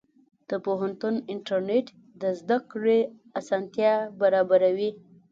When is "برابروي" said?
4.21-4.91